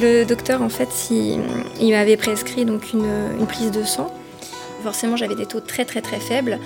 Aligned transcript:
Le 0.00 0.24
docteur, 0.24 0.62
en 0.62 0.68
fait, 0.68 1.10
il, 1.10 1.90
m'avait 1.90 2.16
prescrit 2.16 2.64
donc 2.64 2.92
une, 2.92 3.46
prise 3.46 3.72
de 3.72 3.82
sang. 3.82 4.12
Forcément, 4.82 5.16
j'avais 5.16 5.34
des 5.34 5.46
taux 5.46 5.60
très 5.60 5.84
très 5.84 6.00
très 6.00 6.20
faibles. 6.20 6.58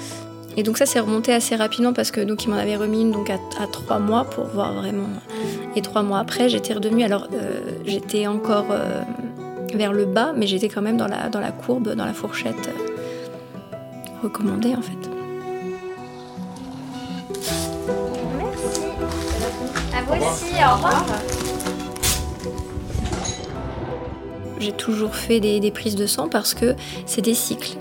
Et 0.58 0.62
donc 0.62 0.76
ça 0.76 0.84
s'est 0.84 1.00
remonté 1.00 1.32
assez 1.32 1.56
rapidement 1.56 1.94
parce 1.94 2.10
que 2.10 2.20
donc 2.20 2.44
il 2.44 2.50
m'en 2.50 2.56
avait 2.56 2.76
remis 2.76 3.00
une 3.00 3.10
donc 3.10 3.30
à, 3.30 3.38
trois 3.68 3.98
mois 3.98 4.24
pour 4.24 4.44
voir 4.48 4.74
vraiment. 4.74 5.08
Et 5.76 5.80
trois 5.80 6.02
mois 6.02 6.18
après, 6.18 6.50
j'étais 6.50 6.74
redevenue. 6.74 7.04
Alors 7.04 7.28
euh, 7.32 7.60
j'étais 7.86 8.26
encore 8.26 8.66
euh, 8.70 9.00
vers 9.74 9.94
le 9.94 10.04
bas, 10.04 10.34
mais 10.36 10.46
j'étais 10.46 10.68
quand 10.68 10.82
même 10.82 10.98
dans 10.98 11.08
la, 11.08 11.30
dans 11.30 11.40
la 11.40 11.52
courbe, 11.52 11.94
dans 11.94 12.04
la 12.04 12.12
fourchette 12.12 12.68
euh, 12.68 14.22
recommandée 14.22 14.74
en 14.74 14.82
fait. 14.82 14.92
Merci. 18.36 18.82
À 19.96 20.02
vous 20.02 20.22
aussi. 20.22 20.52
Au 20.62 20.74
revoir. 20.74 21.06
J'ai 24.62 24.72
toujours 24.72 25.16
fait 25.16 25.40
des, 25.40 25.70
prises 25.72 25.96
de 25.96 26.06
sang 26.06 26.28
parce 26.28 26.54
que 26.54 26.76
c'est 27.04 27.20
des 27.20 27.34
cycles. 27.34 27.76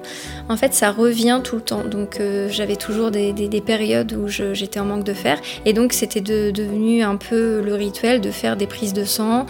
En 0.49 0.58
fait, 0.58 0.73
ça 0.73 0.91
revient 0.91 1.41
tout 1.44 1.55
le 1.55 1.62
temps. 1.62 1.84
Donc, 1.84 2.20
euh, 2.20 2.49
j'avais 2.49 2.76
toujours 2.76 3.12
des, 3.12 3.63
périodes 3.63 4.13
où 4.13 4.27
j'étais 4.27 4.80
en 4.80 4.85
manque 4.85 5.04
de 5.04 5.13
fer. 5.13 5.40
Et 5.66 5.73
donc, 5.73 5.94
c'était 5.94 6.21
devenu 6.21 7.04
un 7.04 7.17
peu 7.17 7.62
le 7.62 7.76
rituel 7.76 8.20
de 8.20 8.31
faire 8.31 8.57
des 8.57 8.66
prises 8.66 8.94
de 8.94 9.04
sang. 9.04 9.45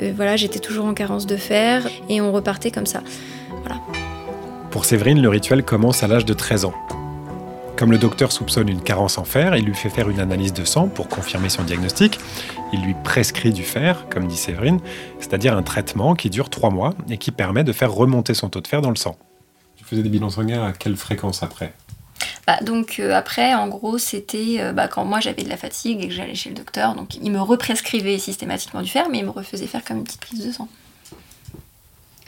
Euh, 0.00 0.12
voilà, 0.14 0.36
j'étais 0.36 0.60
toujours 0.60 0.86
en 0.86 0.94
carence 0.94 1.26
de 1.26 1.36
fer 1.36 1.88
et 2.08 2.20
on 2.20 2.30
repartait 2.30 2.70
comme 2.70 2.86
ça. 2.86 3.02
Voilà. 3.62 3.80
Pour 4.70 4.84
Séverine, 4.84 5.20
le 5.20 5.28
rituel 5.28 5.64
commence 5.64 6.04
à 6.04 6.06
l'âge 6.06 6.24
de 6.24 6.34
13 6.34 6.66
ans. 6.66 6.74
Comme 7.76 7.92
le 7.92 7.98
docteur 7.98 8.32
soupçonne 8.32 8.70
une 8.70 8.80
carence 8.80 9.18
en 9.18 9.24
fer, 9.24 9.54
il 9.54 9.66
lui 9.66 9.74
fait 9.74 9.90
faire 9.90 10.08
une 10.08 10.18
analyse 10.18 10.54
de 10.54 10.64
sang 10.64 10.88
pour 10.88 11.08
confirmer 11.08 11.50
son 11.50 11.62
diagnostic. 11.62 12.18
Il 12.72 12.82
lui 12.82 12.94
prescrit 13.04 13.52
du 13.52 13.64
fer, 13.64 14.06
comme 14.08 14.26
dit 14.26 14.36
Séverine, 14.36 14.80
c'est-à-dire 15.20 15.54
un 15.54 15.62
traitement 15.62 16.14
qui 16.14 16.30
dure 16.30 16.48
trois 16.48 16.70
mois 16.70 16.94
et 17.10 17.18
qui 17.18 17.32
permet 17.32 17.64
de 17.64 17.72
faire 17.72 17.92
remonter 17.92 18.32
son 18.32 18.48
taux 18.48 18.62
de 18.62 18.66
fer 18.66 18.80
dans 18.80 18.88
le 18.88 18.96
sang. 18.96 19.16
Tu 19.76 19.84
faisais 19.84 20.02
des 20.02 20.08
bilans 20.08 20.30
sanguins 20.30 20.64
à 20.64 20.72
quelle 20.72 20.96
fréquence 20.96 21.42
après? 21.42 21.74
Bah, 22.46 22.56
donc 22.62 22.96
euh, 22.98 23.12
après, 23.14 23.54
en 23.54 23.68
gros, 23.68 23.98
c'était 23.98 24.56
euh, 24.60 24.72
bah, 24.72 24.88
quand 24.88 25.04
moi 25.04 25.20
j'avais 25.20 25.42
de 25.42 25.50
la 25.50 25.58
fatigue 25.58 26.02
et 26.02 26.08
que 26.08 26.14
j'allais 26.14 26.34
chez 26.34 26.48
le 26.48 26.54
docteur, 26.56 26.94
donc 26.94 27.16
il 27.16 27.30
me 27.30 27.40
represcrivait 27.40 28.16
systématiquement 28.16 28.80
du 28.80 28.88
fer, 28.88 29.08
mais 29.10 29.18
il 29.18 29.24
me 29.26 29.30
refaisait 29.30 29.66
faire 29.66 29.84
comme 29.84 29.98
une 29.98 30.04
petite 30.04 30.22
prise 30.22 30.46
de 30.46 30.50
sang. 30.50 30.68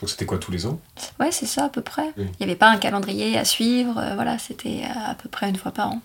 Donc 0.00 0.08
c'était 0.10 0.26
quoi 0.26 0.38
tous 0.38 0.52
les 0.52 0.66
ans 0.66 0.80
Ouais, 1.18 1.32
c'est 1.32 1.46
ça 1.46 1.64
à 1.64 1.68
peu 1.68 1.82
près. 1.82 2.12
Il 2.16 2.24
n'y 2.40 2.44
avait 2.44 2.56
pas 2.56 2.70
un 2.70 2.76
calendrier 2.76 3.36
à 3.36 3.44
suivre, 3.44 3.98
euh, 3.98 4.14
voilà, 4.14 4.38
c'était 4.38 4.82
à 4.84 5.14
peu 5.14 5.28
près 5.28 5.48
une 5.48 5.56
fois 5.56 5.72
par 5.72 5.90
an. 5.90 6.00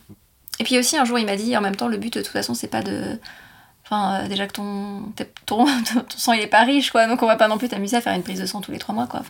Et 0.59 0.63
puis 0.63 0.77
aussi 0.77 0.97
un 0.97 1.05
jour 1.05 1.19
il 1.19 1.25
m'a 1.25 1.35
dit 1.35 1.55
en 1.57 1.61
même 1.61 1.75
temps 1.75 1.87
le 1.87 1.97
but 1.97 2.13
de 2.13 2.21
toute 2.21 2.31
façon 2.31 2.53
c'est 2.53 2.67
pas 2.67 2.81
de 2.81 3.17
enfin 3.85 4.21
euh, 4.23 4.27
déjà 4.27 4.47
que 4.47 4.53
ton, 4.53 5.03
ton, 5.45 5.65
sang 6.15 6.33
il 6.33 6.41
est 6.41 6.47
pas 6.47 6.63
riche 6.63 6.91
quoi, 6.91 7.07
donc 7.07 7.21
on 7.23 7.27
va 7.27 7.35
pas 7.35 7.47
non 7.47 7.57
plus 7.57 7.69
t'amuser 7.69 7.97
à 7.97 8.01
faire 8.01 8.13
une 8.13 8.23
prise 8.23 8.39
de 8.39 8.45
sang 8.45 8.61
tous 8.61 8.71
les 8.71 8.79
trois 8.79 8.93
mois 8.93 9.07
quoi. 9.07 9.23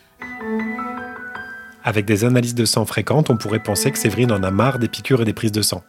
Avec 1.85 2.05
des 2.05 2.23
analyses 2.23 2.55
de 2.55 2.63
sang 2.63 2.85
fréquentes, 2.85 3.29
on 3.29 3.35
pourrait 3.35 3.61
penser 3.61 3.91
que 3.91 3.97
Séverine 3.97 4.31
en 4.31 4.41
a 4.41 4.51
marre 4.51 4.79
des 4.79 4.87
piqûres 4.87 5.21
et 5.21 5.25
des 5.25 5.33
prises 5.33 5.51
de 5.51 5.61
sang. 5.61 5.83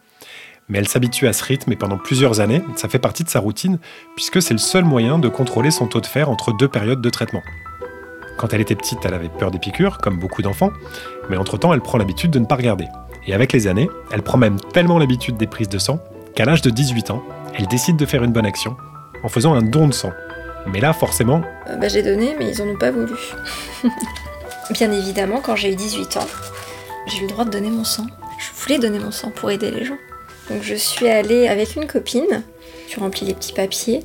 Mais 0.67 0.79
elle 0.79 0.87
s'habitue 0.87 1.27
à 1.27 1.33
ce 1.33 1.43
rythme 1.43 1.71
et 1.71 1.75
pendant 1.75 1.97
plusieurs 1.97 2.41
années, 2.41 2.63
ça 2.75 2.89
fait 2.89 2.99
partie 2.99 3.23
de 3.23 3.29
sa 3.29 3.39
routine 3.39 3.77
puisque 4.15 4.41
c'est 4.41 4.53
le 4.53 4.59
seul 4.59 4.83
moyen 4.83 5.19
de 5.19 5.29
contrôler 5.29 5.71
son 5.71 5.87
taux 5.87 6.01
de 6.01 6.07
fer 6.07 6.29
entre 6.29 6.51
deux 6.51 6.67
périodes 6.67 7.01
de 7.01 7.09
traitement. 7.09 7.43
Quand 8.37 8.53
elle 8.53 8.61
était 8.61 8.75
petite, 8.75 8.99
elle 9.05 9.13
avait 9.13 9.29
peur 9.29 9.51
des 9.51 9.59
piqûres, 9.59 9.97
comme 9.99 10.19
beaucoup 10.19 10.41
d'enfants, 10.41 10.71
mais 11.29 11.37
entre-temps, 11.37 11.73
elle 11.73 11.81
prend 11.81 11.97
l'habitude 11.97 12.31
de 12.31 12.39
ne 12.39 12.45
pas 12.45 12.55
regarder. 12.55 12.85
Et 13.27 13.33
avec 13.33 13.53
les 13.53 13.67
années, 13.67 13.89
elle 14.11 14.21
prend 14.21 14.37
même 14.37 14.59
tellement 14.59 14.99
l'habitude 14.99 15.37
des 15.37 15.47
prises 15.47 15.69
de 15.69 15.77
sang 15.77 15.99
qu'à 16.35 16.45
l'âge 16.45 16.61
de 16.61 16.69
18 16.69 17.11
ans, 17.11 17.23
elle 17.57 17.67
décide 17.67 17.95
de 17.95 18.05
faire 18.05 18.23
une 18.23 18.33
bonne 18.33 18.45
action 18.45 18.75
en 19.23 19.29
faisant 19.29 19.53
un 19.53 19.61
don 19.61 19.87
de 19.87 19.93
sang. 19.93 20.11
Mais 20.67 20.79
là, 20.79 20.93
forcément... 20.93 21.41
Euh, 21.69 21.77
bah, 21.77 21.87
j'ai 21.87 22.03
donné, 22.03 22.35
mais 22.37 22.49
ils 22.49 22.61
en 22.61 22.67
ont 22.67 22.77
pas 22.77 22.91
voulu. 22.91 23.13
Bien 24.71 24.91
évidemment, 24.91 25.41
quand 25.41 25.55
j'ai 25.55 25.71
eu 25.71 25.75
18 25.75 26.17
ans, 26.17 26.27
j'ai 27.07 27.19
eu 27.19 27.21
le 27.21 27.27
droit 27.27 27.45
de 27.45 27.51
donner 27.51 27.69
mon 27.69 27.83
sang. 27.83 28.05
Je 28.37 28.61
voulais 28.61 28.79
donner 28.79 28.99
mon 28.99 29.11
sang 29.11 29.31
pour 29.31 29.51
aider 29.51 29.71
les 29.71 29.85
gens. 29.85 29.97
Donc 30.49 30.61
je 30.61 30.75
suis 30.75 31.07
allée 31.07 31.47
avec 31.47 31.75
une 31.75 31.87
copine, 31.87 32.43
tu 32.87 32.99
remplis 32.99 33.25
les 33.25 33.33
petits 33.33 33.53
papiers, 33.53 34.03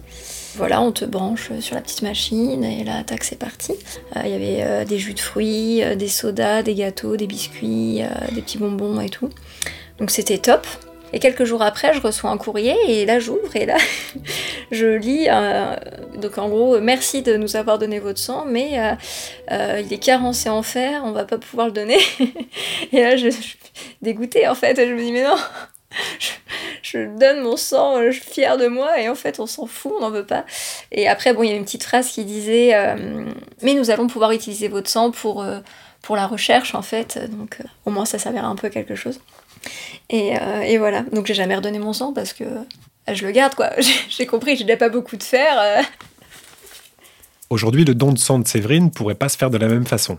voilà, 0.57 0.81
on 0.81 0.93
te 0.93 1.05
branche 1.05 1.51
sur 1.61 1.75
la 1.75 1.81
petite 1.81 2.03
machine 2.03 2.65
et 2.65 2.85
là, 2.85 3.05
tac, 3.05 3.25
c'est 3.25 3.39
parti. 3.39 3.73
Euh, 4.17 4.23
il 4.25 4.31
y 4.31 4.35
avait 4.35 4.63
euh, 4.63 4.85
des 4.85 4.99
jus 4.99 5.15
de 5.15 5.21
fruits, 5.21 5.83
euh, 5.83 5.95
des 5.95 6.09
sodas, 6.09 6.63
des 6.63 6.75
gâteaux, 6.75 7.17
des 7.17 7.27
biscuits, 7.27 8.03
des 8.33 8.43
petits 8.43 8.59
bonbons 8.59 9.01
et 9.01 9.09
tout. 9.09 9.31
Donc 9.99 10.11
c'était 10.11 10.39
top. 10.39 10.67
Et 11.13 11.19
quelques 11.19 11.45
jours 11.45 11.63
après, 11.63 11.93
je 11.93 12.01
reçois 12.01 12.31
un 12.31 12.37
courrier 12.37 12.77
et 12.87 13.05
là 13.05 13.19
j'ouvre 13.19 13.57
et 13.57 13.67
là 13.67 13.77
je 14.71 14.87
lis. 14.87 15.27
donc 16.21 16.39
en 16.39 16.49
gros, 16.49 16.81
merci 16.81 17.23
de 17.23 17.37
nous 17.37 17.57
avoir 17.57 17.79
donné 17.79 17.99
votre 17.99 18.21
sang, 18.21 18.45
mais 18.47 18.79
il 19.51 19.93
est 19.93 20.03
carencé 20.03 20.49
en 20.49 20.63
fer, 20.63 21.03
on 21.05 21.11
va 21.11 21.25
pas 21.25 21.39
pouvoir 21.39 21.67
le 21.67 21.73
donner. 21.73 21.99
et 22.93 23.01
là 23.01 23.17
je, 23.17 23.29
je 23.29 23.41
suis 23.41 23.59
dégoûtée 24.03 24.47
en 24.47 24.55
fait. 24.55 24.77
Je 24.77 24.93
me 24.93 25.03
dis 25.03 25.11
mais 25.11 25.25
non, 25.25 25.37
donne 26.99 27.41
mon 27.41 27.57
sang, 27.57 27.99
euh, 27.99 28.11
je 28.11 28.21
suis 28.21 28.31
fière 28.31 28.57
de 28.57 28.67
moi, 28.67 29.01
et 29.01 29.09
en 29.09 29.15
fait, 29.15 29.41
on 29.41 29.47
s'en 29.47 29.67
fout, 29.67 29.93
on 29.97 30.01
n'en 30.01 30.11
veut 30.11 30.27
pas. 30.27 30.45
Et 30.93 31.09
après, 31.09 31.33
bon, 31.33 31.43
il 31.43 31.51
y 31.51 31.53
a 31.53 31.57
une 31.57 31.65
petite 31.65 31.85
phrase 31.85 32.09
qui 32.09 32.25
disait 32.25 32.75
euh, 32.75 33.27
Mais 33.63 33.75
nous 33.75 33.91
allons 33.91 34.07
pouvoir 34.07 34.33
utiliser 34.33 34.69
votre 34.69 34.89
sang 34.89 35.11
pour, 35.11 35.43
euh, 35.43 35.61
pour 36.03 36.17
la 36.17 36.27
recherche, 36.27 36.75
en 36.75 36.83
fait. 36.83 37.19
Donc, 37.31 37.59
au 37.85 37.91
moins, 37.91 38.05
ça 38.05 38.19
s'avère 38.19 38.45
un 38.45 38.57
peu 38.57 38.69
quelque 38.69 38.95
chose. 38.95 39.21
Et, 40.09 40.35
voilà. 40.79 41.03
Donc, 41.13 41.27
j'ai 41.27 41.35
jamais 41.35 41.57
redonné 41.57 41.79
mon 41.79 41.93
sang 41.93 42.13
parce 42.13 42.33
que 42.33 42.45
je 43.13 43.27
le 43.27 43.33
garde, 43.33 43.55
quoi. 43.55 43.71
J'ai 44.09 44.27
compris, 44.27 44.57
j'ai 44.57 44.65
déjà 44.65 44.77
pas 44.77 44.89
beaucoup 44.89 45.17
de 45.17 45.23
fer. 45.23 45.85
Aujourd'hui, 47.51 47.85
le 47.85 47.95
don 47.95 48.13
de 48.13 48.19
sang 48.19 48.39
de 48.39 48.47
Séverine 48.47 48.91
pourrait 48.91 49.15
pas 49.15 49.29
se 49.29 49.37
faire 49.37 49.51
de 49.51 49.59
la 49.59 49.67
même 49.67 49.87
façon. 49.87 50.19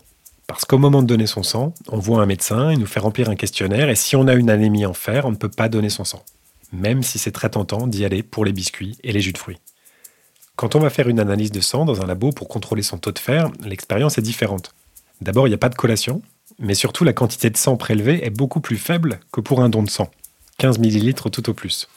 Parce 0.52 0.66
qu'au 0.66 0.78
moment 0.78 1.02
de 1.02 1.08
donner 1.08 1.28
son 1.28 1.44
sang, 1.44 1.74
on 1.88 1.98
voit 1.98 2.22
un 2.22 2.26
médecin, 2.26 2.74
il 2.74 2.80
nous 2.80 2.86
fait 2.86 3.00
remplir 3.00 3.30
un 3.30 3.36
questionnaire, 3.36 3.90
et 3.90 3.96
si 3.96 4.18
on 4.18 4.28
a 4.28 4.34
une 4.34 4.50
anémie 4.50 4.86
en 4.86 4.94
fer, 4.94 5.26
on 5.26 5.32
ne 5.32 5.38
peut 5.38 5.48
pas 5.50 5.70
donner 5.70 5.90
son 5.90 6.04
sang. 6.04 6.24
Même 6.72 7.04
si 7.04 7.20
c'est 7.20 7.32
très 7.32 7.50
tentant 7.50 7.88
d'y 7.88 8.06
aller 8.06 8.24
pour 8.24 8.46
les 8.46 8.54
biscuits 8.54 8.98
et 9.04 9.12
les 9.12 9.22
jus 9.22 9.34
de 9.34 9.38
fruits. 9.38 9.60
Quand 10.56 10.76
on 10.76 10.80
va 10.80 10.90
faire 10.90 11.10
une 11.10 11.20
analyse 11.20 11.52
de 11.52 11.62
sang 11.62 11.86
dans 11.86 12.02
un 12.02 12.06
labo 12.06 12.32
pour 12.32 12.48
contrôler 12.48 12.84
son 12.84 12.98
taux 12.98 13.12
de 13.12 13.20
fer, 13.20 13.50
l'expérience 13.64 14.18
est 14.18 14.22
différente. 14.22 14.74
D'abord, 15.22 15.48
il 15.48 15.52
n'y 15.52 15.56
a 15.56 15.60
pas 15.60 15.70
de 15.70 15.76
collation, 15.76 16.22
mais 16.60 16.74
surtout 16.74 17.04
la 17.04 17.14
quantité 17.14 17.50
de 17.50 17.58
sang 17.58 17.78
prélevé 17.78 18.26
est 18.26 18.30
beaucoup 18.30 18.62
plus 18.62 18.78
faible 18.78 19.20
que 19.32 19.42
pour 19.42 19.62
un 19.62 19.70
don 19.70 19.84
de 19.84 19.90
sang. 19.90 20.10
15 20.58 20.80
ml 20.80 21.14
tout 21.14 21.50
au 21.50 21.54
plus. 21.54 21.88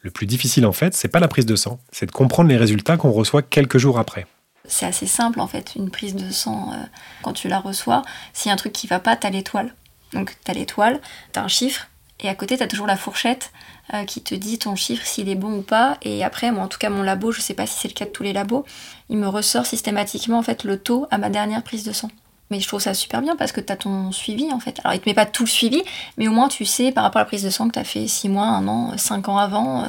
Le 0.00 0.10
plus 0.10 0.26
difficile 0.26 0.66
en 0.66 0.72
fait, 0.72 0.94
c'est 0.94 1.08
pas 1.08 1.20
la 1.20 1.28
prise 1.28 1.46
de 1.46 1.56
sang, 1.56 1.80
c'est 1.92 2.06
de 2.06 2.12
comprendre 2.12 2.48
les 2.48 2.56
résultats 2.56 2.96
qu'on 2.96 3.10
reçoit 3.10 3.42
quelques 3.42 3.78
jours 3.78 3.98
après 3.98 4.26
c'est 4.70 4.86
assez 4.86 5.06
simple 5.06 5.40
en 5.40 5.46
fait, 5.46 5.74
une 5.74 5.90
prise 5.90 6.14
de 6.14 6.30
sang, 6.30 6.72
euh, 6.72 6.76
quand 7.22 7.32
tu 7.32 7.48
la 7.48 7.60
reçois, 7.60 8.02
s'il 8.32 8.48
y 8.48 8.50
a 8.50 8.54
un 8.54 8.56
truc 8.56 8.72
qui 8.72 8.86
va 8.86 9.00
pas, 9.00 9.16
t'as 9.16 9.30
l'étoile. 9.30 9.74
Donc 10.12 10.36
t'as 10.44 10.54
l'étoile, 10.54 11.00
t'as 11.32 11.42
un 11.42 11.48
chiffre, 11.48 11.88
et 12.22 12.28
à 12.28 12.34
côté 12.34 12.56
t'as 12.56 12.66
toujours 12.66 12.86
la 12.86 12.96
fourchette 12.96 13.52
euh, 13.94 14.04
qui 14.04 14.22
te 14.22 14.34
dit 14.34 14.58
ton 14.58 14.76
chiffre 14.76 15.04
s'il 15.04 15.28
est 15.28 15.34
bon 15.34 15.58
ou 15.58 15.62
pas. 15.62 15.98
Et 16.02 16.22
après, 16.24 16.52
moi 16.52 16.64
en 16.64 16.68
tout 16.68 16.78
cas 16.78 16.90
mon 16.90 17.02
labo, 17.02 17.32
je 17.32 17.40
sais 17.40 17.54
pas 17.54 17.66
si 17.66 17.78
c'est 17.78 17.88
le 17.88 17.94
cas 17.94 18.04
de 18.04 18.10
tous 18.10 18.22
les 18.22 18.32
labos, 18.32 18.64
il 19.08 19.18
me 19.18 19.26
ressort 19.28 19.66
systématiquement 19.66 20.38
en 20.38 20.42
fait 20.42 20.64
le 20.64 20.78
taux 20.78 21.06
à 21.10 21.18
ma 21.18 21.30
dernière 21.30 21.62
prise 21.62 21.84
de 21.84 21.92
sang. 21.92 22.10
Mais 22.50 22.58
je 22.58 22.66
trouve 22.66 22.80
ça 22.80 22.94
super 22.94 23.22
bien 23.22 23.36
parce 23.36 23.52
que 23.52 23.60
tu 23.60 23.72
as 23.72 23.76
ton 23.76 24.10
suivi 24.10 24.52
en 24.52 24.58
fait. 24.58 24.80
Alors 24.82 24.94
il 24.94 25.00
te 25.00 25.08
met 25.08 25.14
pas 25.14 25.24
tout 25.24 25.44
le 25.44 25.48
suivi, 25.48 25.82
mais 26.18 26.26
au 26.26 26.32
moins 26.32 26.48
tu 26.48 26.64
sais 26.64 26.90
par 26.90 27.04
rapport 27.04 27.20
à 27.20 27.22
la 27.22 27.26
prise 27.26 27.44
de 27.44 27.50
sang 27.50 27.68
que 27.68 27.74
tu 27.74 27.78
as 27.78 27.84
fait 27.84 28.06
6 28.08 28.28
mois, 28.28 28.46
1 28.46 28.66
an, 28.66 28.98
5 28.98 29.28
ans 29.28 29.38
avant. 29.38 29.84
Euh, 29.84 29.88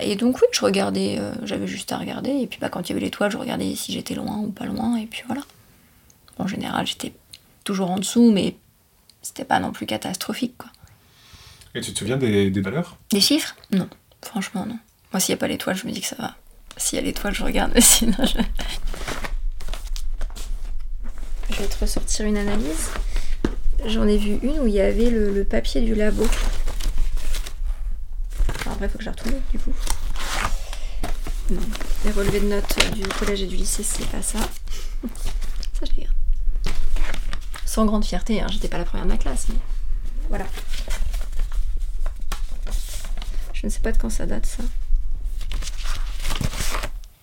et 0.00 0.14
donc 0.14 0.36
oui, 0.36 0.46
je 0.52 0.60
regardais, 0.60 1.16
euh, 1.18 1.32
j'avais 1.42 1.66
juste 1.66 1.90
à 1.92 1.96
regarder. 1.96 2.30
Et 2.30 2.46
puis 2.46 2.58
bah, 2.60 2.68
quand 2.68 2.88
il 2.88 2.90
y 2.90 2.92
avait 2.92 3.00
l'étoile, 3.00 3.30
je 3.30 3.38
regardais 3.38 3.74
si 3.74 3.92
j'étais 3.92 4.14
loin 4.14 4.36
ou 4.38 4.50
pas 4.50 4.66
loin. 4.66 4.96
Et 4.96 5.06
puis 5.06 5.22
voilà. 5.26 5.42
En 6.38 6.46
général, 6.46 6.86
j'étais 6.86 7.12
toujours 7.64 7.90
en 7.90 7.98
dessous, 7.98 8.30
mais 8.30 8.56
c'était 9.22 9.44
pas 9.44 9.58
non 9.58 9.72
plus 9.72 9.86
catastrophique 9.86 10.56
quoi. 10.58 10.70
Et 11.74 11.80
tu 11.80 11.92
te 11.92 11.98
souviens 11.98 12.16
des, 12.16 12.50
des 12.50 12.60
valeurs? 12.60 12.96
Des 13.10 13.20
chiffres? 13.20 13.54
Non, 13.70 13.88
franchement 14.22 14.66
non. 14.66 14.78
Moi 15.12 15.20
s'il 15.20 15.32
n'y 15.34 15.38
a 15.38 15.40
pas 15.40 15.48
l'étoile, 15.48 15.76
je 15.76 15.86
me 15.86 15.92
dis 15.92 16.00
que 16.00 16.06
ça 16.06 16.16
va. 16.16 16.36
S'il 16.76 16.98
y 16.98 17.02
a 17.02 17.04
l'étoile, 17.04 17.34
je 17.34 17.44
regarde, 17.44 17.72
mais 17.74 17.80
sinon 17.80 18.16
je... 18.20 18.38
Je 21.50 21.56
vais 21.56 21.68
te 21.68 21.78
ressortir 21.78 22.26
une 22.26 22.36
analyse. 22.36 22.90
J'en 23.86 24.06
ai 24.06 24.16
vu 24.16 24.38
une 24.42 24.60
où 24.60 24.66
il 24.66 24.74
y 24.74 24.80
avait 24.80 25.10
le, 25.10 25.44
papier 25.44 25.80
du 25.80 25.94
labo. 25.94 26.24
Enfin, 28.48 28.72
après, 28.72 28.86
il 28.86 28.88
faut 28.88 28.98
que 28.98 29.04
je 29.04 29.10
la 29.10 29.12
retrouve 29.12 29.34
du 29.50 29.58
coup. 29.58 29.72
Non, 31.50 31.60
les 32.04 32.12
relevés 32.12 32.40
de 32.40 32.46
notes 32.46 32.94
du 32.94 33.02
collège 33.08 33.42
et 33.42 33.46
du 33.46 33.56
lycée, 33.56 33.82
c'est 33.82 34.06
pas 34.06 34.22
ça. 34.22 34.38
ça, 35.72 35.86
je 35.86 35.92
les 35.96 36.02
garde. 36.02 36.14
Sans 37.64 37.84
grande 37.84 38.04
fierté, 38.04 38.40
hein, 38.40 38.46
j'étais 38.50 38.68
pas 38.68 38.78
la 38.78 38.84
première 38.84 39.06
de 39.06 39.12
ma 39.12 39.18
classe, 39.18 39.46
mais 39.48 39.56
voilà. 40.28 40.46
Je 43.60 43.66
ne 43.66 43.70
sais 43.70 43.80
pas 43.80 43.92
de 43.92 43.98
quand 43.98 44.08
ça 44.08 44.24
date, 44.24 44.46
ça. 44.46 44.62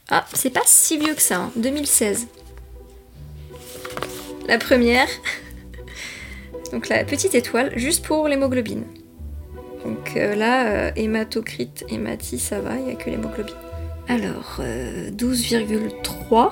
Ah, 0.09 0.23
c'est 0.33 0.51
pas 0.51 0.61
si 0.65 0.99
vieux 0.99 1.15
que 1.15 1.21
ça, 1.21 1.49
2016. 1.55 2.27
Hein. 2.27 2.43
La 4.47 4.59
première, 4.59 5.07
donc 6.71 6.89
la 6.89 7.03
petite 7.03 7.33
étoile, 7.33 7.73
juste 7.75 8.05
pour 8.05 8.27
l'hémoglobine. 8.27 8.83
Donc 9.83 10.15
euh, 10.15 10.35
là, 10.35 10.67
euh, 10.67 10.91
hématocrite, 10.95 11.85
hématie, 11.89 12.39
ça 12.39 12.59
va, 12.59 12.75
il 12.75 12.83
n'y 12.83 12.91
a 12.91 12.95
que 12.95 13.09
l'hémoglobine. 13.09 13.55
Alors, 14.07 14.61
12,3. 14.61 16.45
Euh, 16.45 16.49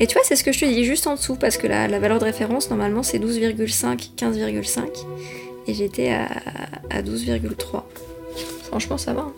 Et 0.00 0.08
tu 0.08 0.14
vois, 0.14 0.22
c'est 0.24 0.34
ce 0.34 0.42
que 0.42 0.50
je 0.50 0.58
te 0.58 0.64
dis 0.64 0.84
juste 0.84 1.06
en 1.06 1.14
dessous, 1.14 1.36
parce 1.36 1.56
que 1.56 1.68
la, 1.68 1.86
valeur 2.00 2.18
de 2.18 2.24
référence, 2.24 2.68
normalement, 2.68 3.04
c'est 3.04 3.20
12,5, 3.20 4.16
15,5. 4.16 4.88
Et 5.68 5.74
j'étais 5.74 6.10
à 6.10 7.00
12,3. 7.02 7.84
Franchement, 8.70 8.98
ça 8.98 9.12
va. 9.12 9.22
hein. 9.22 9.32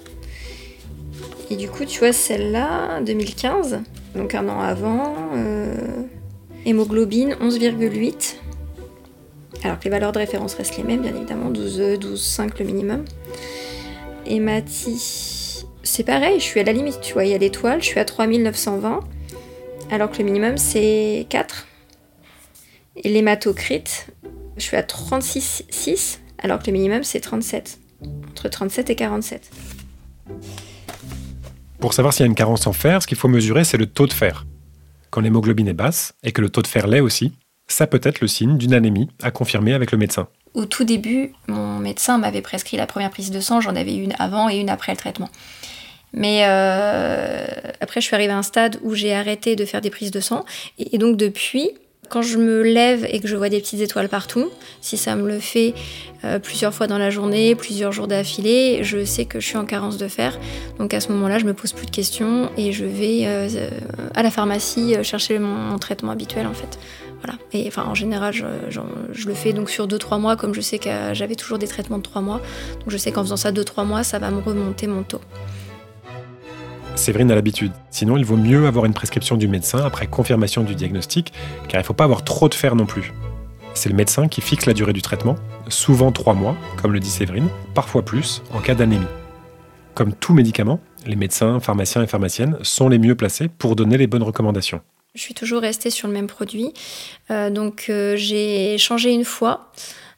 Et 1.50 1.56
du 1.56 1.68
coup, 1.70 1.86
tu 1.86 2.00
vois, 2.00 2.12
celle-là, 2.12 3.00
2015, 3.00 3.80
donc 4.14 4.34
un 4.34 4.46
an 4.48 4.60
avant, 4.60 5.14
euh, 5.34 5.74
hémoglobine 6.66 7.34
11,8. 7.40 8.36
Alors 9.64 9.78
que 9.78 9.84
les 9.84 9.90
valeurs 9.90 10.12
de 10.12 10.18
référence 10.18 10.52
restent 10.54 10.76
les 10.76 10.82
mêmes, 10.82 11.00
bien 11.00 11.14
évidemment, 11.16 11.48
12, 11.48 11.80
12,5 11.98 12.58
le 12.58 12.64
minimum. 12.66 13.04
Hématie, 14.26 15.64
c'est 15.82 16.04
pareil, 16.04 16.38
je 16.38 16.44
suis 16.44 16.60
à 16.60 16.64
la 16.64 16.72
limite, 16.74 17.00
tu 17.00 17.14
vois, 17.14 17.24
il 17.24 17.30
y 17.30 17.34
a 17.34 17.38
l'étoile, 17.38 17.80
je 17.80 17.86
suis 17.86 18.00
à 18.00 18.04
3920, 18.04 19.00
alors 19.90 20.10
que 20.10 20.18
le 20.18 20.24
minimum 20.24 20.58
c'est 20.58 21.26
4. 21.30 21.66
Et 22.96 23.08
l'hématocrite, 23.08 24.08
je 24.58 24.62
suis 24.62 24.76
à 24.76 24.82
36,6, 24.82 26.18
alors 26.38 26.58
que 26.58 26.66
le 26.66 26.72
minimum 26.72 27.02
c'est 27.02 27.20
37. 27.20 27.78
Entre 28.30 28.48
37 28.48 28.90
et 28.90 28.96
47. 28.96 29.50
Pour 31.80 31.94
savoir 31.94 32.14
s'il 32.14 32.24
y 32.24 32.24
a 32.24 32.26
une 32.26 32.34
carence 32.34 32.66
en 32.66 32.72
fer, 32.72 33.02
ce 33.02 33.06
qu'il 33.06 33.18
faut 33.18 33.28
mesurer, 33.28 33.64
c'est 33.64 33.76
le 33.76 33.86
taux 33.86 34.06
de 34.06 34.12
fer. 34.12 34.46
Quand 35.10 35.20
l'hémoglobine 35.20 35.68
est 35.68 35.74
basse, 35.74 36.14
et 36.22 36.32
que 36.32 36.40
le 36.40 36.48
taux 36.48 36.62
de 36.62 36.66
fer 36.66 36.86
l'est 36.86 37.00
aussi, 37.00 37.32
ça 37.66 37.86
peut 37.86 38.00
être 38.02 38.20
le 38.20 38.28
signe 38.28 38.56
d'une 38.56 38.74
anémie 38.74 39.08
à 39.22 39.30
confirmer 39.30 39.74
avec 39.74 39.92
le 39.92 39.98
médecin. 39.98 40.28
Au 40.54 40.66
tout 40.66 40.84
début, 40.84 41.32
mon 41.48 41.78
médecin 41.78 42.18
m'avait 42.18 42.42
prescrit 42.42 42.76
la 42.76 42.86
première 42.86 43.10
prise 43.10 43.30
de 43.30 43.40
sang, 43.40 43.60
j'en 43.60 43.74
avais 43.74 43.96
une 43.96 44.14
avant 44.18 44.48
et 44.48 44.56
une 44.56 44.70
après 44.70 44.92
le 44.92 44.98
traitement. 44.98 45.30
Mais 46.12 46.42
euh, 46.44 47.46
après, 47.80 48.00
je 48.00 48.06
suis 48.06 48.14
arrivée 48.14 48.32
à 48.32 48.38
un 48.38 48.42
stade 48.42 48.78
où 48.82 48.94
j'ai 48.94 49.14
arrêté 49.14 49.56
de 49.56 49.64
faire 49.64 49.80
des 49.80 49.90
prises 49.90 50.10
de 50.10 50.20
sang. 50.20 50.44
Et, 50.78 50.94
et 50.94 50.98
donc 50.98 51.16
depuis, 51.16 51.70
quand 52.12 52.20
je 52.20 52.36
me 52.36 52.60
lève 52.62 53.06
et 53.08 53.20
que 53.20 53.26
je 53.26 53.34
vois 53.34 53.48
des 53.48 53.58
petites 53.58 53.80
étoiles 53.80 54.10
partout, 54.10 54.50
si 54.82 54.98
ça 54.98 55.16
me 55.16 55.26
le 55.26 55.38
fait 55.38 55.72
euh, 56.24 56.38
plusieurs 56.38 56.74
fois 56.74 56.86
dans 56.86 56.98
la 56.98 57.08
journée, 57.08 57.54
plusieurs 57.54 57.90
jours 57.90 58.06
d'affilée, 58.06 58.80
je 58.84 59.02
sais 59.02 59.24
que 59.24 59.40
je 59.40 59.46
suis 59.46 59.56
en 59.56 59.64
carence 59.64 59.96
de 59.96 60.06
fer. 60.08 60.38
Donc 60.78 60.92
à 60.92 61.00
ce 61.00 61.10
moment-là, 61.10 61.38
je 61.38 61.46
me 61.46 61.54
pose 61.54 61.72
plus 61.72 61.86
de 61.86 61.90
questions 61.90 62.50
et 62.58 62.72
je 62.72 62.84
vais 62.84 63.22
euh, 63.24 63.48
euh, 63.56 63.70
à 64.14 64.22
la 64.22 64.30
pharmacie 64.30 64.94
chercher 65.02 65.38
mon, 65.38 65.78
traitement 65.78 66.12
habituel 66.12 66.46
en 66.46 66.52
fait. 66.52 66.78
Voilà. 67.22 67.38
Et 67.54 67.66
enfin, 67.66 67.84
en 67.84 67.94
général, 67.94 68.34
je 68.34 69.26
le 69.26 69.34
fais 69.34 69.54
donc 69.54 69.70
sur 69.70 69.88
2-3 69.88 70.20
mois, 70.20 70.36
comme 70.36 70.52
je 70.52 70.60
sais 70.60 70.78
que 70.78 70.90
j'avais 71.14 71.34
toujours 71.34 71.56
des 71.56 71.68
traitements 71.68 71.98
de 71.98 72.02
3 72.02 72.20
mois. 72.20 72.42
Donc 72.80 72.90
je 72.90 72.98
sais 72.98 73.10
qu'en 73.10 73.22
faisant 73.22 73.38
ça 73.38 73.52
2-3 73.52 73.86
mois, 73.86 74.02
ça 74.02 74.18
va 74.18 74.30
me 74.30 74.40
remonter 74.42 74.86
mon 74.86 75.02
taux. 75.02 75.20
Séverine 76.94 77.30
a 77.30 77.34
l'habitude. 77.34 77.72
Sinon, 77.90 78.16
il 78.16 78.24
vaut 78.24 78.36
mieux 78.36 78.66
avoir 78.66 78.84
une 78.84 78.94
prescription 78.94 79.36
du 79.36 79.48
médecin 79.48 79.78
après 79.84 80.06
confirmation 80.06 80.62
du 80.62 80.74
diagnostic, 80.74 81.32
car 81.68 81.80
il 81.80 81.82
ne 81.82 81.86
faut 81.86 81.94
pas 81.94 82.04
avoir 82.04 82.24
trop 82.24 82.48
de 82.48 82.54
fer 82.54 82.76
non 82.76 82.86
plus. 82.86 83.12
C'est 83.74 83.88
le 83.88 83.94
médecin 83.94 84.28
qui 84.28 84.40
fixe 84.40 84.66
la 84.66 84.74
durée 84.74 84.92
du 84.92 85.02
traitement, 85.02 85.36
souvent 85.68 86.12
3 86.12 86.34
mois, 86.34 86.56
comme 86.80 86.92
le 86.92 87.00
dit 87.00 87.10
Séverine, 87.10 87.48
parfois 87.74 88.04
plus 88.04 88.42
en 88.52 88.60
cas 88.60 88.74
d'anémie. 88.74 89.06
Comme 89.94 90.12
tout 90.12 90.34
médicament, 90.34 90.80
les 91.06 91.16
médecins, 91.16 91.60
pharmaciens 91.60 92.02
et 92.02 92.06
pharmaciennes 92.06 92.56
sont 92.62 92.88
les 92.88 92.98
mieux 92.98 93.14
placés 93.14 93.48
pour 93.48 93.76
donner 93.76 93.96
les 93.96 94.06
bonnes 94.06 94.22
recommandations. 94.22 94.80
Je 95.14 95.20
suis 95.20 95.34
toujours 95.34 95.60
restée 95.60 95.90
sur 95.90 96.08
le 96.08 96.14
même 96.14 96.26
produit. 96.26 96.72
Euh, 97.30 97.50
donc 97.50 97.86
euh, 97.88 98.16
j'ai 98.16 98.78
changé 98.78 99.12
une 99.12 99.24
fois. 99.24 99.70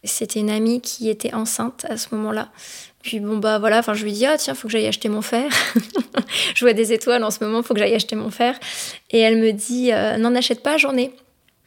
C'était 0.05 0.41
une 0.41 0.51
amie 0.51 0.81
qui 0.81 1.09
était 1.09 1.35
enceinte 1.35 1.87
à 1.89 1.97
ce 1.97 2.15
moment-là. 2.15 2.51
Puis 3.03 3.21
bon 3.21 3.37
bah 3.37 3.59
voilà, 3.59 3.79
enfin 3.79 3.93
je 3.93 4.03
lui 4.03 4.12
dis 4.12 4.25
ah 4.25 4.37
tiens 4.39 4.55
faut 4.55 4.67
que 4.67 4.73
j'aille 4.73 4.87
acheter 4.87 5.11
mon 5.11 5.21
fer. 5.21 5.51
je 6.55 6.65
vois 6.65 6.73
des 6.73 6.93
étoiles 6.93 7.23
en 7.23 7.31
ce 7.31 7.45
moment, 7.45 7.62
faut 7.62 7.75
que 7.75 7.81
j'aille 7.81 7.95
acheter 7.95 8.17
mon 8.17 8.31
fer. 8.31 8.59
Et 9.11 9.21
elle 9.21 9.37
me 9.37 9.53
dit 9.53 9.93
euh, 9.93 10.17
n'en 10.17 10.35
achète 10.35 10.62
pas, 10.62 10.79
j'en 10.79 10.97
ai. 10.97 11.12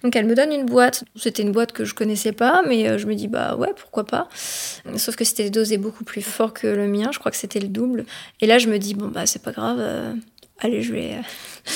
Donc 0.04 0.16
elle 0.16 0.26
me 0.26 0.34
donne 0.34 0.52
une 0.52 0.66
boîte. 0.66 1.04
C'était 1.16 1.44
une 1.44 1.52
boîte 1.52 1.74
que 1.74 1.86
je 1.86 1.94
connaissais 1.94 2.32
pas, 2.32 2.64
mais 2.68 2.88
euh, 2.90 2.98
je 2.98 3.06
me 3.06 3.14
dis 3.14 3.28
bah 3.28 3.56
ouais 3.56 3.72
pourquoi 3.76 4.06
pas. 4.06 4.30
Sauf 4.96 5.16
que 5.16 5.24
c'était 5.24 5.52
dosé 5.52 5.78
beaucoup 5.78 6.04
plus 6.04 6.24
fort 6.24 6.54
que 6.54 6.66
le 6.66 6.88
mien. 6.88 7.10
Je 7.14 7.20
crois 7.20 7.32
que 7.32 7.38
c'était 7.38 7.60
le 7.60 7.68
double. 7.68 8.06
Et 8.42 8.48
là 8.48 8.58
je 8.58 8.68
me 8.68 8.80
dis 8.80 8.96
bon 8.96 9.08
bah 9.08 9.28
c'est 9.28 9.44
pas 9.44 9.52
grave. 9.52 9.78
euh, 9.80 10.14
allez 10.60 10.82
je 10.82 10.92
vais. 10.92 11.18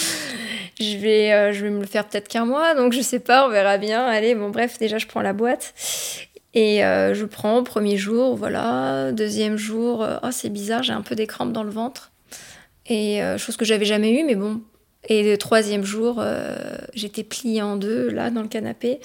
je 0.80 0.98
vais, 0.98 1.54
je 1.54 1.64
vais 1.64 1.70
me 1.70 1.82
le 1.82 1.86
faire 1.86 2.08
peut-être 2.08 2.28
qu'un 2.28 2.46
mois, 2.46 2.74
donc 2.74 2.94
je 2.94 3.02
sais 3.02 3.20
pas, 3.20 3.46
on 3.46 3.50
verra 3.52 3.78
bien. 3.78 4.04
Allez, 4.06 4.34
bon 4.34 4.50
bref, 4.50 4.80
déjà 4.80 4.98
je 4.98 5.06
prends 5.06 5.22
la 5.22 5.34
boîte 5.34 5.76
et 6.54 6.84
euh, 6.84 7.14
je 7.14 7.26
prends 7.26 7.64
premier 7.64 7.98
jour, 7.98 8.36
voilà. 8.36 9.12
Deuxième 9.12 9.58
jour, 9.58 10.04
euh, 10.04 10.18
oh 10.24 10.30
c'est 10.32 10.50
bizarre, 10.50 10.84
j'ai 10.84 10.94
un 10.94 11.02
peu 11.02 11.16
des 11.16 11.28
crampes 11.28 11.54
dans 11.54 11.64
le 11.64 11.70
ventre 11.70 12.12
et 12.88 13.24
euh, 13.24 13.38
chose 13.38 13.56
que 13.56 13.66
j'avais 13.66 13.86
jamais 13.86 14.20
eu, 14.20 14.24
mais 14.24 14.36
bon. 14.36 14.62
Et 15.10 15.24
le 15.24 15.36
troisième 15.38 15.84
jour, 15.84 16.24
j'étais 16.94 17.24
pliée 17.24 17.64
en 17.64 17.76
deux 17.76 18.10
là 18.10 18.30
dans 18.30 18.44
le 18.44 18.48
canapé 18.48 19.00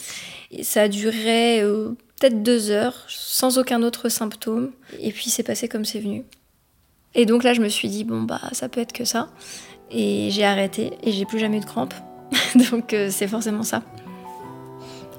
et 0.50 0.62
ça 0.62 0.82
a 0.82 0.88
duré 0.88 1.62
euh, 1.62 1.96
peut-être 2.18 2.42
deux 2.42 2.70
heures 2.70 3.06
sans 3.08 3.56
aucun 3.56 3.82
autre 3.82 4.10
symptôme. 4.10 4.72
Et 5.00 5.10
puis 5.10 5.30
c'est 5.30 5.42
passé 5.42 5.68
comme 5.68 5.86
c'est 5.86 6.00
venu. 6.00 6.24
Et 7.14 7.24
donc 7.24 7.44
là, 7.44 7.54
je 7.54 7.62
me 7.62 7.68
suis 7.68 7.88
dit 7.88 8.04
bon 8.04 8.22
bah 8.22 8.42
ça 8.52 8.68
peut 8.68 8.80
être 8.80 8.92
que 8.92 9.06
ça. 9.06 9.30
Et 9.90 10.28
j'ai 10.30 10.44
arrêté 10.44 10.92
et 11.02 11.12
j'ai 11.12 11.24
plus 11.24 11.38
jamais 11.38 11.56
eu 11.56 11.60
de 11.60 11.64
crampes. 11.64 11.94
Donc 12.70 12.94
c'est 13.08 13.28
forcément 13.28 13.62
ça. 13.62 13.82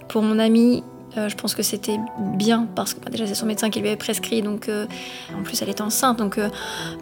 Pour 0.10 0.22
mon 0.22 0.40
euh, 0.40 0.82
je 1.28 1.36
pense 1.36 1.56
que 1.56 1.64
c'était 1.64 2.00
bien 2.20 2.68
parce 2.76 2.94
que 2.94 3.00
bah, 3.00 3.10
déjà 3.10 3.26
c'est 3.26 3.36
son 3.36 3.46
médecin 3.46 3.70
qui 3.70 3.80
lui 3.80 3.88
avait 3.88 3.98
prescrit. 3.98 4.42
Donc 4.42 4.70
euh, 4.70 4.86
en 5.38 5.44
plus 5.44 5.62
elle 5.62 5.70
était 5.70 5.82
enceinte. 5.82 6.18
Donc 6.18 6.38
euh, 6.38 6.50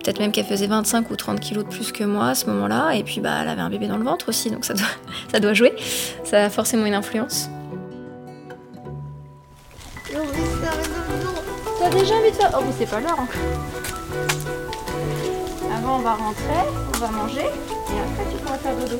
peut-être 0.03 0.19
même 0.19 0.31
qu'elle 0.31 0.45
faisait 0.45 0.67
25 0.67 1.09
ou 1.11 1.15
30 1.15 1.39
kilos 1.39 1.65
de 1.65 1.69
plus 1.69 1.91
que 1.91 2.03
moi 2.03 2.27
à 2.29 2.35
ce 2.35 2.45
moment-là. 2.47 2.93
Et 2.95 3.03
puis 3.03 3.19
bah 3.19 3.31
elle 3.41 3.49
avait 3.49 3.61
un 3.61 3.69
bébé 3.69 3.87
dans 3.87 3.97
le 3.97 4.05
ventre 4.05 4.29
aussi. 4.29 4.49
Donc 4.49 4.65
ça 4.65 4.73
doit, 4.73 4.87
ça 5.31 5.39
doit 5.39 5.53
jouer. 5.53 5.73
Ça 6.23 6.45
a 6.45 6.49
forcément 6.49 6.85
une 6.85 6.93
influence. 6.93 7.49
T'as 11.79 11.89
déjà 11.89 12.15
envie 12.15 12.31
de 12.31 12.35
faire 12.35 12.51
Oh 12.57 12.63
mais 12.65 12.73
c'est 12.77 12.89
pas 12.89 12.99
l'heure 12.99 13.19
encore. 13.19 13.35
Avant 15.77 15.97
on 15.97 16.01
va 16.01 16.13
rentrer, 16.15 16.63
on 16.95 16.97
va 16.97 17.11
manger 17.11 17.41
et 17.41 17.99
après 17.99 18.31
tu 18.31 18.37
pourras 18.37 18.57
faire 18.57 18.75
dodo. 18.75 18.99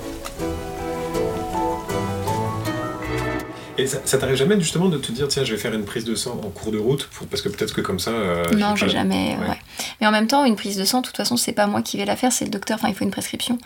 Et 3.77 3.87
ça, 3.87 3.99
ça 4.05 4.17
t'arrive 4.17 4.35
jamais 4.37 4.59
justement 4.59 4.87
de 4.87 4.97
te 4.97 5.11
dire 5.11 5.27
tiens 5.27 5.43
je 5.43 5.51
vais 5.53 5.59
faire 5.59 5.73
une 5.73 5.83
prise 5.83 6.05
de 6.05 6.15
sang 6.15 6.39
en 6.43 6.49
cours 6.49 6.71
de 6.71 6.77
route 6.77 7.07
pour- 7.07 7.27
parce 7.27 7.41
que 7.41 7.49
peut-être 7.49 7.73
que 7.73 7.81
comme 7.81 7.99
ça. 7.99 8.11
euh, 8.11 8.45
Non, 8.53 8.75
j'ai 8.75 8.87
jamais. 8.89 9.35
ouais. 9.37 9.49
ouais. 9.49 9.59
Mais 9.99 10.07
en 10.07 10.11
même 10.11 10.27
temps, 10.27 10.45
une 10.45 10.55
prise 10.55 10.77
de 10.77 10.85
sang, 10.85 11.01
de 11.01 11.07
toute 11.07 11.17
façon, 11.17 11.35
c'est 11.35 11.51
pas 11.51 11.67
moi 11.67 11.81
qui 11.81 11.97
vais 11.97 12.05
la 12.05 12.15
faire, 12.15 12.31
c'est 12.31 12.45
le 12.45 12.51
docteur. 12.51 12.77
Enfin, 12.79 12.87
il 12.89 12.95
faut 12.95 13.03
une 13.03 13.11
prescription. 13.11 13.57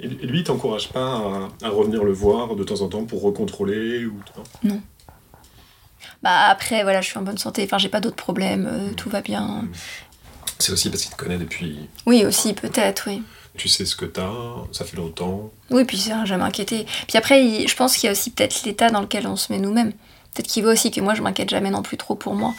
Et 0.00 0.08
lui, 0.08 0.40
il 0.40 0.44
t'encourage 0.44 0.88
pas 0.88 1.48
à, 1.62 1.66
à 1.66 1.68
revenir 1.68 2.02
le 2.02 2.12
voir 2.12 2.56
de 2.56 2.64
temps 2.64 2.80
en 2.80 2.88
temps 2.88 3.04
pour 3.04 3.22
recontrôler 3.22 4.04
ou 4.06 4.20
non 4.64 4.80
Bah 6.22 6.46
après, 6.48 6.82
voilà, 6.82 7.00
je 7.00 7.08
suis 7.10 7.18
en 7.18 7.22
bonne 7.22 7.38
santé. 7.38 7.62
Enfin, 7.64 7.78
j'ai 7.78 7.88
pas 7.88 8.00
d'autres 8.00 8.16
problèmes. 8.16 8.66
euh, 8.68 8.92
tout 8.96 9.08
va 9.08 9.20
bien. 9.20 9.66
C'est 10.58 10.72
aussi 10.72 10.90
parce 10.90 11.02
qu'il 11.02 11.12
te 11.12 11.16
connaît 11.16 11.38
depuis. 11.38 11.88
Oui, 12.06 12.24
aussi, 12.24 12.54
peut-être, 12.54 13.04
oui. 13.08 13.22
Tu 13.56 13.68
sais 13.68 13.84
ce 13.84 13.94
que 13.94 14.04
t'as, 14.04 14.30
ça 14.72 14.84
fait 14.84 14.96
longtemps. 14.96 15.50
Oui, 15.70 15.84
puis 15.84 15.96
ça, 15.96 16.24
jamais 16.24 16.42
inquiété. 16.44 16.86
Puis 17.06 17.16
après, 17.16 17.44
il- 17.44 17.68
je 17.68 17.76
pense 17.76 17.96
qu'il 17.96 18.06
y 18.06 18.08
a 18.08 18.12
aussi 18.12 18.30
peut-être 18.30 18.62
l'état 18.64 18.90
dans 18.90 19.00
lequel 19.00 19.26
on 19.28 19.36
se 19.36 19.52
met 19.52 19.58
nous-mêmes. 19.60 19.92
Peut-être 20.34 20.48
qu'il 20.48 20.64
veut 20.64 20.72
aussi 20.72 20.90
que 20.90 21.00
moi, 21.00 21.14
je 21.14 21.22
m'inquiète 21.22 21.50
jamais 21.50 21.70
non 21.70 21.82
plus 21.82 21.96
trop 21.96 22.16
pour 22.16 22.34
moi. 22.34 22.52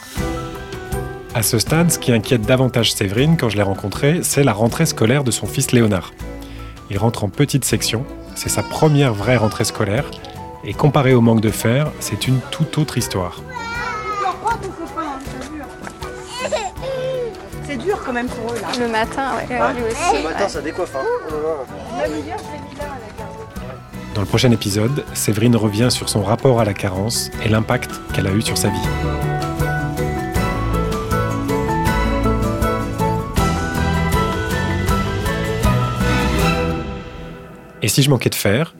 À 1.34 1.44
ce 1.44 1.60
stade, 1.60 1.92
ce 1.92 2.00
qui 2.00 2.14
inquiète 2.14 2.44
davantage 2.44 2.94
Séverine 2.94 3.36
quand 3.38 3.50
je 3.50 3.58
l'ai 3.58 3.64
rencontré, 3.64 4.22
c'est 4.24 4.44
la 4.46 4.54
rentrée 4.54 4.86
scolaire 4.86 5.26
de 5.26 5.32
son 5.32 5.48
fils 5.48 5.74
Léonard. 5.74 6.14
Il 6.90 6.98
rentre 6.98 7.26
en 7.26 7.30
petite 7.30 7.66
section, 7.66 8.06
c'est 8.36 8.48
sa 8.48 8.64
première 8.64 9.14
vraie 9.14 9.36
rentrée 9.36 9.66
scolaire, 9.66 10.06
et 10.64 10.74
comparé 10.74 11.14
au 11.14 11.20
manque 11.20 11.42
de 11.42 11.50
fer, 11.52 11.92
c'est 12.00 12.28
une 12.30 12.40
toute 12.52 12.78
autre 12.78 12.98
histoire. 12.98 13.42
C'est 17.76 17.84
dur 17.84 18.02
quand 18.06 18.14
même 18.14 18.28
pour 18.28 18.54
eux 18.54 18.58
là. 18.62 18.68
Le 18.80 18.88
matin, 18.90 19.32
ouais, 19.36 19.58
Ah, 19.60 19.74
lui 19.74 19.84
aussi. 19.84 20.24
Le 20.24 20.24
matin, 20.24 20.48
ça 20.48 20.62
décoiffe. 20.62 20.96
Hein. 20.96 21.04
Oh. 21.30 21.66
Dans 24.14 24.22
le 24.22 24.28
prochain 24.28 24.50
épisode, 24.52 25.04
Séverine 25.14 25.58
revient 25.58 25.92
sur 25.92 26.08
son 26.08 26.24
rapport 26.24 26.62
à 26.62 26.64
la 26.64 26.74
carence 26.74 27.30
et 27.44 27.50
l'impact 27.50 27.92
qu'elle 28.14 28.28
a 28.28 28.32
eu 28.32 28.42
sur 28.42 28.58
sa 28.58 28.70
vie. 28.70 28.80
Et 37.82 37.90
si 37.90 38.02
je 38.02 38.10
manquais 38.10 38.30
de 38.30 38.36
fer 38.36 38.74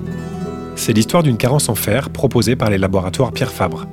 C'est 0.78 0.94
l'histoire 0.94 1.22
d'une 1.22 1.38
carence 1.38 1.68
en 1.68 1.76
fer 1.76 2.10
proposée 2.12 2.56
par 2.56 2.70
les 2.70 2.78
laboratoires 2.78 3.34
Pierre 3.34 3.52
Fabre. 3.52 3.88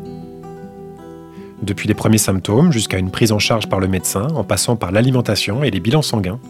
Depuis 1.62 1.86
les 1.86 1.94
premiers 1.94 2.18
symptômes 2.18 2.72
jusqu'à 2.72 2.98
une 2.98 3.10
prise 3.10 3.30
en 3.30 3.38
charge 3.38 3.68
par 3.68 3.78
le 3.78 3.86
médecin, 3.86 4.26
en 4.34 4.42
passant 4.42 4.74
par 4.74 4.90
l'alimentation 4.90 5.62
et 5.62 5.70
les 5.70 5.78
bilans 5.78 6.02
sanguins, 6.02 6.40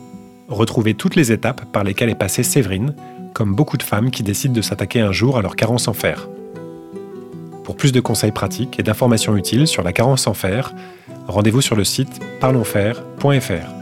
retrouvez 0.49 0.95
toutes 0.95 1.17
les 1.17 1.33
étapes 1.33 1.67
par 1.71 1.85
lesquelles 1.85 2.09
est 2.09 2.15
passée 2.15 2.43
Séverine, 2.43 2.95
comme 3.35 3.55
beaucoup 3.55 3.77
de 3.77 3.83
femmes 3.83 4.11
qui 4.11 4.23
décident 4.23 4.55
de 4.55 4.63
s'attaquer 4.63 5.01
un 5.01 5.13
jour 5.13 5.37
à 5.37 5.43
leur 5.43 5.55
carence 5.55 5.87
en 5.87 5.93
fer. 5.93 6.29
Pour 7.63 7.77
plus 7.77 7.93
de 7.93 8.01
conseils 8.01 8.33
pratiques 8.33 8.81
et 8.81 8.83
d'informations 8.83 9.37
utiles 9.37 9.67
sur 9.67 9.83
la 9.83 9.93
carence 9.93 10.27
en 10.27 10.35
fer, 10.35 10.75
rendez-vous 11.29 11.61
sur 11.61 11.77
le 11.77 11.85
site 11.85 12.21
parlonsfer.fr. 12.41 13.82